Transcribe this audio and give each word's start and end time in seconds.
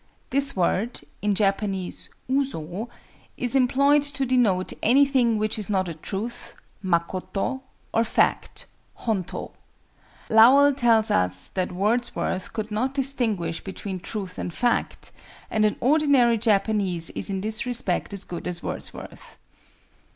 This 0.31 0.55
word 0.55 1.01
(in 1.21 1.35
Japanese 1.35 2.09
uso) 2.27 2.89
is 3.37 3.55
employed 3.55 4.01
to 4.01 4.25
denote 4.25 4.73
anything 4.81 5.37
which 5.37 5.59
is 5.59 5.69
not 5.69 5.87
a 5.87 5.93
truth 5.93 6.55
(makoto) 6.83 7.61
or 7.93 8.03
fact 8.03 8.65
(honto). 9.01 9.51
Lowell 10.27 10.73
tells 10.73 11.11
us 11.11 11.49
that 11.49 11.71
Wordsworth 11.71 12.51
could 12.51 12.71
not 12.71 12.95
distinguish 12.95 13.63
between 13.63 13.99
truth 13.99 14.39
and 14.39 14.51
fact, 14.51 15.11
and 15.51 15.65
an 15.65 15.75
ordinary 15.79 16.39
Japanese 16.39 17.11
is 17.11 17.29
in 17.29 17.41
this 17.41 17.67
respect 17.67 18.11
as 18.11 18.23
good 18.23 18.47
as 18.47 18.63
Wordsworth. 18.63 19.37